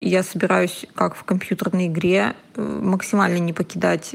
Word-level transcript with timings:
Я 0.00 0.22
собираюсь, 0.22 0.86
как 0.94 1.16
в 1.16 1.24
компьютерной 1.24 1.88
игре, 1.88 2.34
э, 2.54 2.62
максимально 2.62 3.38
не 3.38 3.52
покидать 3.52 4.14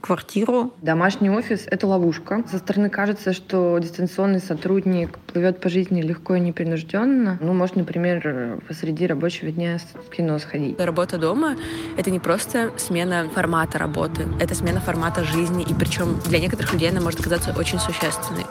квартиру. 0.00 0.72
Домашний 0.82 1.30
офис— 1.30 1.66
это 1.70 1.86
ловушка. 1.86 2.44
Со 2.50 2.58
стороны 2.58 2.88
кажется, 2.88 3.32
что 3.32 3.78
дистанционный 3.78 4.40
сотрудник 4.40 5.18
плывет 5.18 5.60
по 5.60 5.68
жизни 5.68 6.02
легко 6.02 6.36
и 6.36 6.40
непринужденно. 6.40 7.38
Ну, 7.40 7.52
может, 7.52 7.76
например, 7.76 8.60
посреди 8.68 9.06
рабочего 9.06 9.50
дня 9.50 9.78
в 9.94 10.10
кино 10.10 10.38
сходить. 10.38 10.78
Работа 10.78 11.18
дома— 11.18 11.56
это 11.96 12.10
не 12.10 12.20
просто 12.20 12.70
смена 12.76 13.28
формата 13.34 13.78
работы, 13.78 14.26
это 14.40 14.54
смена 14.54 14.80
формата 14.80 15.24
жизни, 15.24 15.64
и 15.68 15.74
причем 15.74 16.20
для 16.26 16.38
некоторых 16.38 16.72
людей 16.72 16.90
она 16.90 17.00
может 17.00 17.20
оказаться 17.20 17.52
очень 17.58 17.78
существенной. 17.78 18.44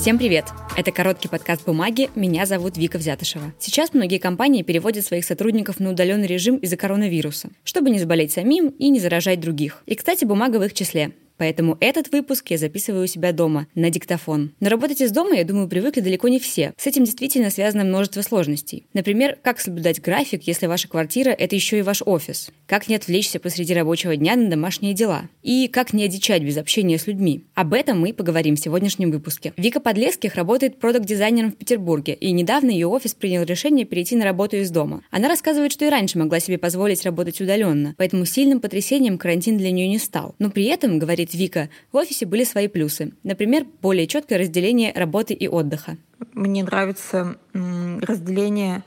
Всем 0.00 0.16
привет! 0.16 0.46
Это 0.78 0.92
короткий 0.92 1.28
подкаст 1.28 1.66
«Бумаги». 1.66 2.08
Меня 2.14 2.46
зовут 2.46 2.78
Вика 2.78 2.96
Взятышева. 2.96 3.52
Сейчас 3.58 3.92
многие 3.92 4.16
компании 4.16 4.62
переводят 4.62 5.04
своих 5.04 5.26
сотрудников 5.26 5.78
на 5.78 5.90
удаленный 5.90 6.26
режим 6.26 6.56
из-за 6.56 6.78
коронавируса, 6.78 7.50
чтобы 7.64 7.90
не 7.90 7.98
заболеть 7.98 8.32
самим 8.32 8.68
и 8.68 8.88
не 8.88 8.98
заражать 8.98 9.40
других. 9.40 9.82
И, 9.84 9.94
кстати, 9.94 10.24
бумага 10.24 10.56
в 10.56 10.64
их 10.64 10.72
числе. 10.72 11.12
Поэтому 11.40 11.78
этот 11.80 12.12
выпуск 12.12 12.50
я 12.50 12.58
записываю 12.58 13.04
у 13.04 13.06
себя 13.06 13.32
дома, 13.32 13.66
на 13.74 13.88
диктофон. 13.88 14.52
Но 14.60 14.68
работать 14.68 15.00
из 15.00 15.10
дома, 15.10 15.36
я 15.36 15.44
думаю, 15.44 15.68
привыкли 15.68 16.02
далеко 16.02 16.28
не 16.28 16.38
все. 16.38 16.74
С 16.76 16.86
этим 16.86 17.04
действительно 17.04 17.48
связано 17.48 17.82
множество 17.82 18.20
сложностей. 18.20 18.86
Например, 18.92 19.38
как 19.42 19.58
соблюдать 19.58 20.02
график, 20.02 20.42
если 20.42 20.66
ваша 20.66 20.86
квартира– 20.86 21.30
это 21.38 21.56
еще 21.56 21.78
и 21.78 21.82
ваш 21.82 22.02
офис? 22.04 22.50
Как 22.66 22.88
не 22.88 22.94
отвлечься 22.94 23.40
посреди 23.40 23.72
рабочего 23.72 24.16
дня 24.16 24.36
на 24.36 24.50
домашние 24.50 24.92
дела? 24.92 25.30
И 25.42 25.68
как 25.68 25.94
не 25.94 26.04
одичать 26.04 26.42
без 26.42 26.58
общения 26.58 26.98
с 26.98 27.06
людьми? 27.06 27.46
Об 27.54 27.72
этом 27.72 27.98
мы 27.98 28.12
поговорим 28.12 28.56
в 28.56 28.60
сегодняшнем 28.60 29.10
выпуске. 29.10 29.54
Вика 29.56 29.80
Подлеских 29.80 30.34
работает 30.34 30.78
продукт-дизайнером 30.78 31.52
в 31.52 31.56
Петербурге, 31.56 32.12
и 32.12 32.32
недавно 32.32 32.68
ее 32.68 32.86
офис 32.86 33.14
принял 33.14 33.44
решение 33.44 33.86
перейти 33.86 34.14
на 34.14 34.26
работу 34.26 34.58
из 34.58 34.70
дома. 34.70 35.04
Она 35.10 35.28
рассказывает, 35.28 35.72
что 35.72 35.86
и 35.86 35.88
раньше 35.88 36.18
могла 36.18 36.38
себе 36.38 36.58
позволить 36.58 37.02
работать 37.06 37.40
удаленно, 37.40 37.94
поэтому 37.96 38.26
сильным 38.26 38.60
потрясением 38.60 39.16
карантин 39.16 39.56
для 39.56 39.70
нее 39.70 39.88
не 39.88 39.98
стал. 39.98 40.34
Но 40.38 40.50
при 40.50 40.64
этом, 40.64 40.98
говорит 40.98 41.29
говорит 41.30 41.34
Вика, 41.34 41.68
в 41.92 41.96
офисе 41.96 42.26
были 42.26 42.44
свои 42.44 42.68
плюсы. 42.68 43.12
Например, 43.22 43.64
более 43.82 44.06
четкое 44.06 44.38
разделение 44.38 44.92
работы 44.94 45.34
и 45.34 45.48
отдыха. 45.48 45.96
Мне 46.32 46.62
нравится 46.62 47.36
разделение 47.52 48.82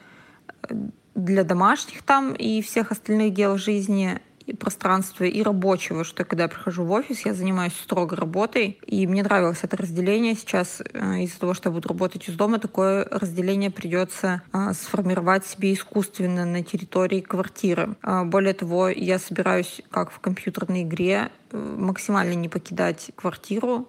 э, 0.70 0.76
для 1.16 1.44
домашних 1.44 2.04
там 2.04 2.34
и 2.34 2.62
всех 2.62 2.92
остальных 2.92 3.34
дел 3.34 3.58
жизни 3.58 4.20
и 4.46 4.54
пространства 4.56 5.24
и 5.24 5.42
рабочего, 5.42 6.04
что 6.04 6.26
когда 6.26 6.44
я 6.44 6.50
прихожу 6.50 6.84
в 6.84 6.92
офис, 6.92 7.26
я 7.26 7.34
занимаюсь 7.34 7.74
строго 7.74 8.16
работой, 8.16 8.80
и 8.86 9.08
мне 9.08 9.24
нравилось 9.24 9.60
это 9.62 9.78
разделение. 9.78 10.36
Сейчас 10.36 10.82
э, 10.82 11.22
из-за 11.22 11.40
того, 11.40 11.54
что 11.54 11.70
я 11.70 11.74
буду 11.74 11.90
работать 11.90 12.28
из 12.28 12.36
дома, 12.36 12.60
такое 12.60 13.06
разделение 13.10 13.72
придется 13.72 14.42
э, 14.52 14.74
сформировать 14.74 15.46
себе 15.46 15.74
искусственно 15.74 16.46
на 16.46 16.64
территории 16.64 17.22
квартиры. 17.22 17.96
Э, 18.04 18.24
более 18.24 18.54
того, 18.54 18.90
я 18.90 19.20
собираюсь, 19.20 19.82
как 19.90 20.12
в 20.12 20.20
компьютерной 20.20 20.84
игре, 20.84 21.32
максимально 21.52 22.34
не 22.34 22.50
покидать 22.50 23.12
квартиру, 23.16 23.88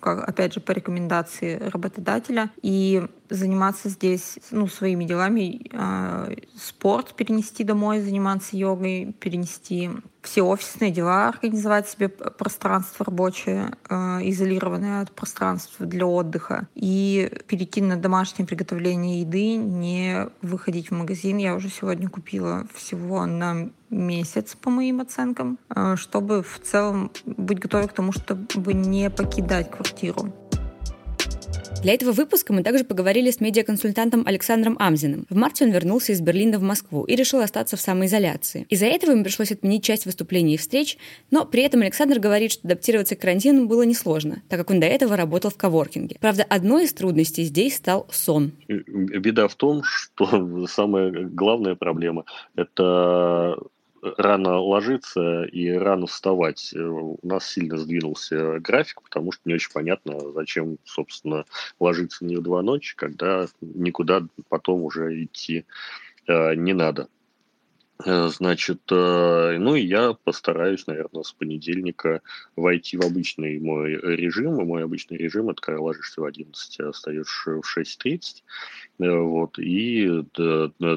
опять 0.00 0.54
же, 0.54 0.60
по 0.60 0.72
рекомендации 0.72 1.58
работодателя, 1.58 2.50
и 2.62 3.06
заниматься 3.28 3.88
здесь 3.88 4.38
ну, 4.50 4.66
своими 4.66 5.04
делами, 5.04 5.70
э, 5.72 6.36
спорт 6.56 7.14
перенести 7.14 7.64
домой, 7.64 8.00
заниматься 8.00 8.56
йогой, 8.56 9.14
перенести 9.20 9.90
все 10.22 10.42
офисные 10.42 10.90
дела, 10.90 11.28
организовать 11.28 11.88
себе 11.88 12.08
пространство 12.08 13.04
рабочее, 13.04 13.72
э, 13.88 13.94
изолированное 14.22 15.02
от 15.02 15.12
пространства 15.12 15.86
для 15.86 16.06
отдыха, 16.06 16.68
и 16.74 17.30
перейти 17.46 17.80
на 17.80 17.96
домашнее 17.96 18.46
приготовление 18.46 19.20
еды, 19.20 19.56
не 19.56 20.28
выходить 20.42 20.90
в 20.90 20.94
магазин. 20.94 21.38
Я 21.38 21.54
уже 21.54 21.68
сегодня 21.68 22.08
купила 22.08 22.66
всего 22.74 23.26
на 23.26 23.70
месяц, 23.88 24.54
по 24.54 24.70
моим 24.70 25.00
оценкам, 25.00 25.58
э, 25.74 25.96
чтобы 25.96 26.42
в 26.42 26.60
целом 26.60 27.10
быть 27.24 27.58
готовой 27.58 27.88
к 27.88 27.92
тому, 27.92 28.12
чтобы 28.12 28.72
не 28.74 29.10
покидать 29.10 29.70
квартиру. 29.70 30.32
Для 31.82 31.94
этого 31.94 32.12
выпуска 32.12 32.52
мы 32.52 32.62
также 32.62 32.84
поговорили 32.84 33.30
с 33.30 33.40
медиаконсультантом 33.40 34.24
Александром 34.26 34.76
Амзиным. 34.78 35.24
В 35.30 35.34
марте 35.34 35.64
он 35.64 35.70
вернулся 35.70 36.12
из 36.12 36.20
Берлина 36.20 36.58
в 36.58 36.62
Москву 36.62 37.04
и 37.04 37.16
решил 37.16 37.40
остаться 37.40 37.78
в 37.78 37.80
самоизоляции. 37.80 38.66
Из-за 38.68 38.84
этого 38.84 39.12
ему 39.12 39.24
пришлось 39.24 39.50
отменить 39.50 39.82
часть 39.82 40.04
выступлений 40.04 40.54
и 40.54 40.56
встреч, 40.58 40.98
но 41.30 41.46
при 41.46 41.62
этом 41.62 41.80
Александр 41.80 42.18
говорит, 42.18 42.52
что 42.52 42.68
адаптироваться 42.68 43.16
к 43.16 43.20
карантину 43.20 43.64
было 43.66 43.82
несложно, 43.82 44.42
так 44.50 44.58
как 44.58 44.70
он 44.70 44.78
до 44.78 44.86
этого 44.86 45.16
работал 45.16 45.50
в 45.50 45.56
коворкинге. 45.56 46.16
Правда, 46.20 46.44
одной 46.46 46.84
из 46.84 46.92
трудностей 46.92 47.44
здесь 47.44 47.76
стал 47.76 48.06
сон. 48.10 48.52
Беда 48.68 49.48
в 49.48 49.54
том, 49.54 49.82
что 49.82 50.66
самая 50.68 51.10
главная 51.10 51.76
проблема– 51.76 52.26
это 52.56 53.56
рано 54.02 54.58
ложиться 54.58 55.44
и 55.44 55.70
рано 55.70 56.06
вставать. 56.06 56.72
Э, 56.74 56.80
у 56.80 57.18
нас 57.22 57.46
сильно 57.46 57.76
сдвинулся 57.76 58.58
график, 58.60 59.02
потому 59.02 59.32
что 59.32 59.42
не 59.44 59.54
очень 59.54 59.72
понятно, 59.72 60.32
зачем, 60.32 60.78
собственно, 60.84 61.44
ложиться 61.78 62.24
не 62.24 62.36
в 62.36 62.42
два 62.42 62.62
ночи, 62.62 62.94
когда 62.96 63.46
никуда 63.60 64.26
потом 64.48 64.82
уже 64.82 65.24
идти 65.24 65.64
э, 66.26 66.54
не 66.54 66.72
надо. 66.72 67.08
Э, 68.06 68.28
значит, 68.28 68.80
ну 68.90 69.74
и 69.74 69.82
я 69.82 70.14
постараюсь, 70.14 70.86
наверное, 70.86 71.22
с 71.22 71.32
понедельника 71.32 72.22
войти 72.56 72.96
в 72.96 73.02
обычный 73.02 73.58
мой 73.58 73.92
режим. 73.92 74.60
И 74.60 74.64
мой 74.64 74.84
обычный 74.84 75.18
режим– 75.18 75.48
это 75.50 75.60
когда 75.60 75.80
ложишься 75.80 76.20
в 76.20 76.24
11, 76.24 76.80
а 76.80 76.92
встаешь 76.92 77.46
в 77.46 77.78
6.30. 77.78 78.42
Э, 79.00 79.18
вот, 79.18 79.58
и 79.58 80.24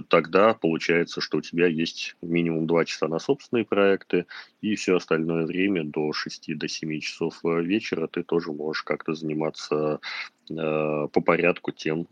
тогда 0.10 0.54
получается, 0.54 1.22
что 1.22 1.38
у 1.38 1.42
тебя 1.42 1.68
есть 1.68 2.16
минимум 2.22 2.68
2 2.68 2.86
часа 2.86 3.08
на 3.08 3.20
собственные 3.20 3.66
проекты, 3.66 4.26
и 4.62 4.76
все 4.76 4.98
остальное 4.98 5.46
время 5.46 5.86
до 5.86 6.12
6 6.12 6.58
до 6.58 6.68
7 6.68 7.00
часов 7.00 7.40
э, 7.46 7.62
вечера 7.62 8.08
ты 8.08 8.24
тоже 8.24 8.52
можешь 8.52 8.84
как-то 8.84 9.14
заниматься 9.14 10.00
э, 10.43 10.43
по 10.48 11.22
порядку 11.26 11.72
тем, 11.72 12.08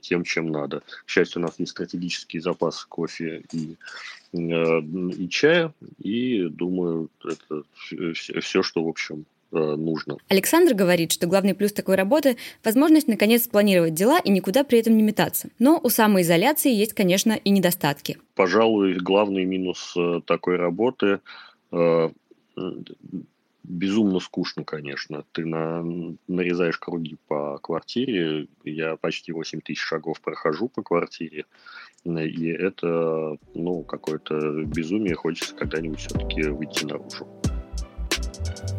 тем, 0.00 0.24
чем 0.24 0.50
надо. 0.50 0.82
К 1.04 1.08
счастью, 1.08 1.40
у 1.40 1.44
нас 1.44 1.58
есть 1.58 1.72
стратегический 1.72 2.40
запас 2.40 2.84
кофе 2.84 3.44
и, 3.52 3.76
и 4.32 5.28
чая, 5.28 5.72
и 5.98 6.48
думаю, 6.48 7.08
это 7.24 7.62
все, 8.40 8.62
что, 8.62 8.84
в 8.84 8.88
общем, 8.88 9.26
Э, 9.52 9.74
нужно. 9.76 10.16
Александр 10.28 10.74
говорит, 10.74 11.12
что 11.12 11.26
главный 11.26 11.54
плюс 11.54 11.72
такой 11.72 11.96
работы– 11.96 12.38
возможность 12.64 13.06
наконец 13.06 13.44
спланировать 13.44 13.92
дела 13.92 14.18
и 14.18 14.30
никуда 14.30 14.64
при 14.64 14.78
этом 14.78 14.96
не 14.96 15.02
метаться. 15.02 15.50
Но 15.58 15.78
у 15.82 15.90
самоизоляции 15.90 16.72
есть, 16.72 16.94
конечно, 16.94 17.32
и 17.32 17.50
недостатки. 17.50 18.18
Пожалуй, 18.34 18.94
главный 18.94 19.44
минус 19.44 19.92
э, 19.96 20.22
такой 20.24 20.56
работы 20.56 21.20
э, 21.70 22.10
безумно 23.64 24.20
скучно, 24.20 24.64
конечно. 24.64 25.24
Ты 25.32 25.44
на, 25.44 25.84
нарезаешь 26.28 26.78
круги 26.78 27.16
по 27.28 27.58
квартире. 27.58 28.48
Я 28.64 28.96
почти 28.96 29.32
8 29.32 29.60
тысяч 29.60 29.80
шагов 29.80 30.20
прохожу 30.20 30.68
по 30.68 30.82
квартире. 30.82 31.46
И 32.04 32.46
это, 32.48 33.38
ну, 33.54 33.82
какое-то 33.82 34.64
безумие. 34.64 35.14
Хочется 35.14 35.54
когда-нибудь 35.54 36.00
все-таки 36.00 36.42
выйти 36.42 36.84
наружу. 36.84 37.26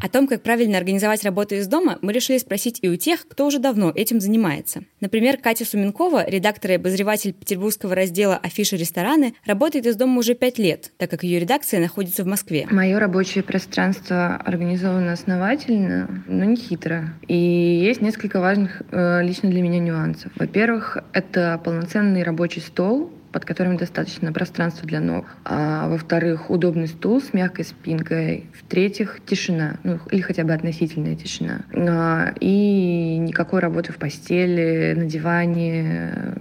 О 0.03 0.09
том, 0.09 0.27
как 0.27 0.43
правильно 0.43 0.77
организовать 0.77 1.23
работу 1.23 1.55
из 1.55 1.65
дома, 1.65 1.97
мы 2.01 2.11
решили 2.11 2.37
спросить 2.37 2.79
и 2.81 2.89
у 2.89 2.97
тех, 2.97 3.25
кто 3.25 3.47
уже 3.47 3.59
давно 3.59 3.89
этим 3.95 4.19
занимается. 4.19 4.83
Например, 4.99 5.37
Катя 5.37 5.63
Суменкова, 5.63 6.29
редактор 6.29 6.71
и 6.71 6.73
обозреватель 6.73 7.31
петербургского 7.31 7.95
раздела 7.95 8.35
«Афиши 8.35 8.75
рестораны», 8.75 9.33
работает 9.45 9.85
из 9.85 9.95
дома 9.95 10.19
уже 10.19 10.33
пять 10.33 10.57
лет, 10.57 10.91
так 10.97 11.09
как 11.09 11.23
ее 11.23 11.39
редакция 11.39 11.79
находится 11.79 12.25
в 12.25 12.27
Москве. 12.27 12.67
Мое 12.69 12.99
рабочее 12.99 13.45
пространство 13.45 14.35
организовано 14.35 15.13
основательно, 15.13 16.25
но 16.27 16.43
не 16.43 16.57
хитро. 16.57 17.13
И 17.29 17.37
есть 17.37 18.01
несколько 18.01 18.41
важных 18.41 18.81
э, 18.91 19.23
лично 19.23 19.49
для 19.49 19.61
меня 19.61 19.79
нюансов. 19.79 20.33
Во-первых, 20.35 20.97
это 21.13 21.61
полноценный 21.63 22.23
рабочий 22.23 22.59
стол, 22.59 23.09
под 23.33 23.45
которым 23.45 23.77
достаточно 23.77 24.31
пространства 24.31 24.87
для 24.87 25.01
ног. 25.01 25.25
А 25.43 25.89
во-вторых, 25.89 26.49
удобный 26.51 26.87
стул 26.87 27.19
с 27.19 27.33
мягкой 27.33 27.65
спинкой. 27.65 28.45
В-третьих, 28.53 29.19
тишина, 29.25 29.77
ну 29.83 29.99
или 30.11 30.21
хотя 30.21 30.43
бы 30.43 30.53
относительная 30.53 31.15
тишина. 31.15 31.61
А, 31.73 32.33
и 32.39 33.17
никакой 33.17 33.59
работы 33.59 33.91
в 33.91 33.97
постели, 33.97 34.93
на 34.95 35.05
диване 35.05 36.35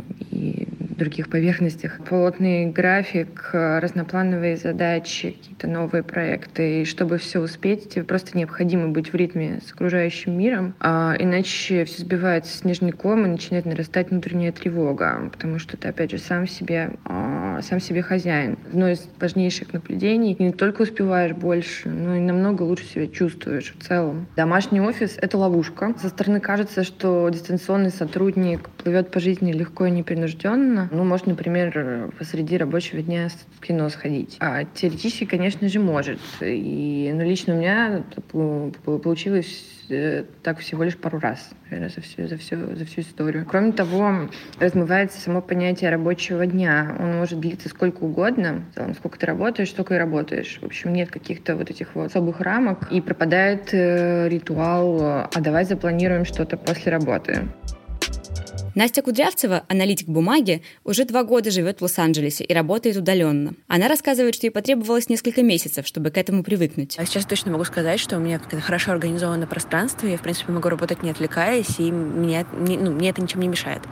других 1.03 1.29
поверхностях. 1.29 1.99
Плотный 2.05 2.67
график, 2.67 3.51
разноплановые 3.53 4.57
задачи, 4.57 5.33
какие-то 5.33 5.67
новые 5.67 6.03
проекты. 6.03 6.83
И 6.83 6.85
чтобы 6.85 7.19
все 7.19 7.41
успеть, 7.41 7.91
тебе 7.91 8.05
просто 8.05 8.37
необходимо 8.39 8.89
быть 8.89 9.13
в 9.13 9.17
ритме 9.17 9.61
с 9.67 9.73
окружающим 9.73 10.39
миром, 10.39 10.75
а 10.81 11.15
иначе 11.19 11.85
все 11.85 12.03
сбивается 12.03 12.57
снежный 12.57 12.93
ком 12.93 13.27
и 13.27 13.29
начинает 13.29 13.67
нарастать 13.67 14.11
внутренняя 14.11 14.53
тревога, 14.53 15.29
потому 15.33 15.59
что 15.59 15.77
ты, 15.77 15.89
опять 15.89 16.11
же, 16.11 16.19
сам 16.19 16.47
себе 16.47 16.93
а, 17.05 17.61
сам 17.63 17.81
себе 17.81 18.03
хозяин. 18.03 18.59
Одно 18.69 18.89
из 18.89 19.09
важнейших 19.21 19.73
наблюдений. 19.73 20.37
Не 20.39 20.53
только 20.53 20.83
успеваешь 20.83 21.35
больше, 21.35 21.89
но 21.89 22.17
и 22.17 22.21
намного 22.21 22.63
лучше 22.63 22.85
себя 22.85 23.07
чувствуешь 23.07 23.75
в 23.79 23.87
целом. 23.87 24.27
Домашний 24.37 24.81
офис— 24.81 25.19
это 25.21 25.39
ловушка. 25.39 25.95
Со 26.01 26.09
стороны 26.09 26.41
кажется, 26.41 26.85
что 26.85 27.29
дистанционный 27.29 27.91
сотрудник 27.91 28.69
плывет 28.71 29.11
по 29.11 29.21
жизни 29.21 29.53
легко 29.53 29.87
и 29.87 29.91
непринужденно. 29.91 30.89
Ну, 30.93 31.05
может, 31.05 31.27
например, 31.27 32.13
посреди 32.19 32.59
рабочего 32.59 33.01
дня 33.01 33.29
в 33.57 33.61
кино 33.61 33.89
сходить. 33.89 34.37
А 34.41 34.65
теоретически, 34.65 35.25
конечно 35.25 35.67
же, 35.69 35.81
может. 35.81 36.21
И, 36.43 37.11
ну, 37.15 37.23
лично 37.23 37.55
у 37.55 37.59
меня 37.59 38.05
получилось 38.85 39.65
э, 39.89 40.25
так 40.43 40.59
всего 40.59 40.85
лишь 40.85 40.99
пару 40.99 41.19
раз 41.19 41.51
наверное, 41.71 41.89
за 41.89 42.03
всю, 42.03 42.29
за, 42.29 42.37
всю, 42.37 42.77
за 42.77 42.85
всю 42.85 43.01
историю. 43.01 43.47
Кроме 43.47 43.73
того, 43.73 44.29
размывается 44.59 45.19
само 45.19 45.41
понятие 45.41 45.91
рабочего 45.91 46.45
дня. 46.47 46.95
Он 47.01 47.17
может 47.17 47.41
длиться 47.41 47.71
сколько 47.71 48.05
угодно. 48.05 48.65
В 48.77 48.95
сколько 48.95 49.19
ты 49.19 49.25
работаешь, 49.25 49.71
столько 49.71 49.95
и 49.95 49.99
работаешь. 49.99 50.59
В 50.61 50.67
общем, 50.67 50.93
нет 50.93 51.11
каких-то 51.11 51.57
вот 51.57 51.71
этих 51.71 51.95
вот 51.95 52.11
особых 52.11 52.41
рамок. 52.41 52.93
И 52.93 53.01
пропадает 53.01 53.73
э, 53.73 54.29
ритуал 54.29 55.01
«а 55.01 55.41
давай 55.41 55.65
запланируем 55.65 56.27
что-то 56.27 56.59
после 56.59 56.93
работы». 56.93 57.49
Настя 58.75 59.03
Кудрявцева, 59.03 59.65
аналитик 59.69 60.09
бумаги, 60.09 60.63
уже 60.83 61.05
два 61.05 61.25
года 61.25 61.51
живет 61.51 61.81
в 61.81 61.83
Лос-Анджелесе 61.83 62.45
и 62.45 62.55
работает 62.55 62.97
удаленно. 62.97 63.53
Она 63.69 63.87
рассказывает, 63.87 64.35
что 64.35 64.47
ей 64.47 64.51
потребовалось 64.51 65.11
несколько 65.11 65.43
месяцев, 65.43 65.87
чтобы 65.87 66.11
к 66.11 66.17
этому 66.17 66.43
привыкнуть. 66.43 66.97
А 66.99 67.05
сейчас 67.05 67.27
точно 67.27 67.53
могу 67.53 67.65
сказать, 67.65 68.01
что 68.01 68.17
у 68.17 68.21
меня 68.21 68.39
как-то 68.39 68.59
хорошо 68.61 68.93
организовано 68.93 69.47
пространство, 69.47 70.07
я, 70.07 70.17
в 70.17 70.23
принципе, 70.23 70.53
могу 70.53 70.71
работать 70.71 71.03
не 71.03 71.11
отвлекаясь, 71.11 71.79
и 71.79 71.93
мне, 71.93 72.47
ну, 72.53 72.93
мне 72.93 73.11
это 73.11 73.21
ничем 73.21 73.41
не 73.41 73.49
мешает. 73.49 73.83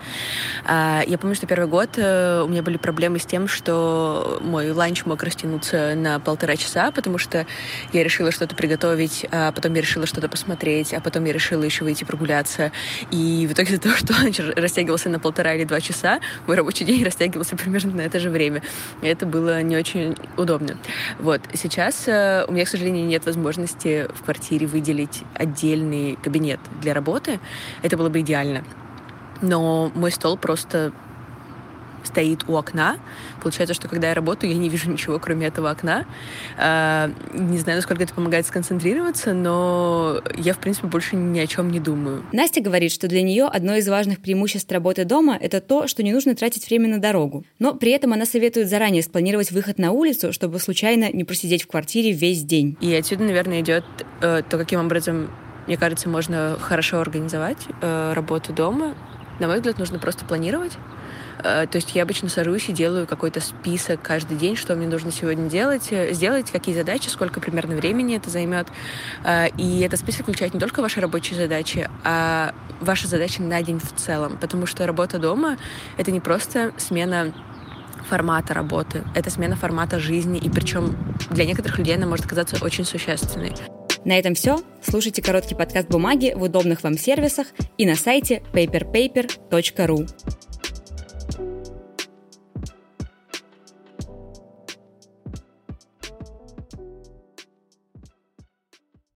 А, 0.65 1.03
я 1.07 1.19
помню, 1.19 1.37
что 1.37 1.47
первый 1.47 1.69
год 1.69 1.91
э, 1.97 2.43
у 2.43 2.49
меня 2.49 2.63
были 2.63 2.79
проблемы 2.79 3.19
с 3.19 3.27
тем, 3.27 3.49
что 3.49 4.39
мой 4.43 4.71
ланч 4.71 5.05
мог 5.05 5.23
растянуться 5.23 5.95
на 5.95 6.21
полтора 6.21 6.57
часа, 6.57 6.91
потому 6.91 7.19
что 7.19 7.47
я 7.93 8.03
решила 8.03 8.31
что-то 8.33 8.57
приготовить, 8.57 9.27
а 9.31 9.53
потом 9.53 9.75
я 9.75 9.83
решила 9.83 10.07
что-то 10.07 10.31
посмотреть, 10.31 10.95
а 10.95 11.01
потом 11.01 11.27
я 11.27 11.35
решила 11.35 11.65
еще 11.65 11.85
выйти 11.85 12.05
прогуляться. 12.05 12.73
И 13.11 13.47
в 13.47 13.53
итоге 13.53 13.75
из-за 13.75 13.83
того, 13.83 13.97
что 13.97 14.15
ланч 14.15 14.41
растягивался 14.71 15.09
на 15.09 15.19
полтора 15.19 15.55
или 15.55 15.65
два 15.65 15.81
часа, 15.81 16.21
мой 16.47 16.57
рабочий 16.57 16.85
день 16.85 17.05
растягивался 17.11 17.57
примерно 17.57 17.97
на 17.97 18.01
это 18.03 18.21
же 18.21 18.31
время. 18.31 18.63
И 19.03 19.07
это 19.07 19.27
было 19.27 19.63
не 19.63 19.77
очень 19.77 20.17
удобно. 20.37 20.79
Вот. 21.19 21.41
Сейчас 21.55 22.07
э, 22.07 22.45
у 22.47 22.53
меня, 22.53 22.65
к 22.65 22.69
сожалению, 22.69 23.07
нет 23.07 23.27
возможности 23.27 24.07
в 24.15 24.23
квартире 24.23 24.67
выделить 24.67 25.23
отдельный 25.35 26.17
кабинет 26.23 26.61
для 26.81 26.95
работы. 26.95 27.41
Это 27.83 27.97
было 27.97 28.09
бы 28.09 28.21
идеально. 28.21 28.65
Но 29.43 29.91
мой 29.95 30.13
стол 30.13 30.37
просто 30.37 30.93
стоит 32.05 32.49
у 32.49 32.57
окна. 32.57 32.99
Получается, 33.43 33.75
что 33.75 33.89
когда 33.89 34.09
я 34.09 34.15
работаю, 34.15 34.53
я 34.53 34.59
не 34.59 34.69
вижу 34.69 34.91
ничего, 34.91 35.19
кроме 35.19 35.47
этого 35.47 35.71
окна. 35.71 36.07
А, 36.57 37.11
не 37.33 37.59
знаю, 37.59 37.79
насколько 37.79 38.03
это 38.03 38.15
помогает 38.15 38.47
сконцентрироваться, 38.47 39.33
но 39.33 40.21
я, 40.37 40.55
в 40.55 40.59
принципе, 40.59 40.87
больше 40.87 41.17
ни 41.17 41.39
о 41.39 41.47
чем 41.47 41.71
не 41.71 41.81
думаю. 41.81 42.25
Настя 42.33 42.61
говорит, 42.61 42.93
что 42.93 43.09
для 43.09 43.23
нее 43.23 43.45
одно 43.45 43.77
из 43.77 43.89
важных 43.89 44.21
преимуществ 44.21 44.71
работы 44.71 45.05
дома— 45.05 45.37
это 45.41 45.61
то, 45.61 45.87
что 45.87 46.03
не 46.03 46.13
нужно 46.13 46.35
тратить 46.35 46.69
время 46.69 46.89
на 46.89 46.99
дорогу. 46.99 47.45
Но 47.59 47.75
при 47.75 47.93
этом 47.93 48.13
она 48.13 48.27
советует 48.27 48.69
заранее 48.69 49.03
спланировать 49.03 49.51
выход 49.51 49.79
на 49.79 49.93
улицу, 49.93 50.33
чтобы 50.33 50.59
случайно 50.59 51.11
не 51.13 51.25
просидеть 51.25 51.63
в 51.65 51.67
квартире 51.67 52.13
весь 52.13 52.43
день. 52.43 52.77
И 52.81 52.95
отсюда, 52.95 53.25
наверное, 53.25 53.61
идет 53.61 53.85
э, 54.21 54.43
то, 54.49 54.59
каким 54.59 54.81
образом, 54.81 55.31
мне 55.67 55.77
кажется, 55.77 56.09
можно 56.09 56.57
хорошо 56.61 57.01
организовать 57.01 57.59
э, 57.81 58.13
работу 58.15 58.53
дома. 58.53 58.95
На 59.39 59.47
мой 59.47 59.57
взгляд, 59.57 59.79
нужно 59.79 59.99
просто 59.99 60.25
планировать 60.25 60.73
то 61.43 61.77
есть 61.77 61.95
я 61.95 62.03
обычно 62.03 62.29
сажусь 62.29 62.69
и 62.69 62.73
делаю 62.73 63.07
какой-то 63.07 63.41
список 63.41 64.03
каждый 64.03 64.37
день, 64.37 64.57
что 64.57 64.75
мне 64.75 64.87
нужно 64.87 65.13
сегодня 65.13 65.49
делать, 65.49 65.89
э, 65.91 66.13
сделать, 66.13 66.51
какие 66.51 66.75
задачи, 66.75 67.09
сколько 67.09 67.41
примерно 67.41 67.77
времени 67.77 68.17
это 68.17 68.31
займет. 68.31 68.69
Э, 69.25 69.49
и 69.57 69.81
этот 69.81 70.01
список 70.01 70.23
включает 70.23 70.55
не 70.55 70.61
только 70.61 70.81
ваши 70.81 71.01
рабочие 71.01 71.39
задачи, 71.39 71.89
а 72.05 72.55
ваши 72.81 73.07
задачи 73.07 73.41
на 73.41 73.63
день 73.63 73.79
в 73.79 73.95
целом. 73.97 74.39
Потому 74.39 74.67
что 74.67 74.87
работа 74.87 75.19
дома— 75.19 75.57
это 75.97 76.11
не 76.11 76.21
просто 76.21 76.73
смена 76.79 77.33
формата 78.09 78.55
работы, 78.55 79.05
это 79.15 79.31
смена 79.31 79.57
формата 79.57 80.01
жизни, 80.01 80.39
и 80.39 80.51
причем 80.51 80.97
для 81.31 81.45
некоторых 81.45 81.79
людей 81.79 81.97
она 81.97 82.07
может 82.07 82.27
оказаться 82.27 82.57
очень 82.65 82.85
существенной. 82.85 83.53
На 84.05 84.19
этом 84.19 84.35
все. 84.35 84.63
Слушайте 84.83 85.23
короткий 85.23 85.55
подкаст 85.55 85.89
«Бумаги» 85.89 86.33
в 86.35 86.43
удобных 86.43 86.83
вам 86.83 86.97
сервисах 86.97 87.49
и 87.77 87.87
на 87.87 87.97
сайте 87.97 88.43
paperpaper.ru. 88.53 90.40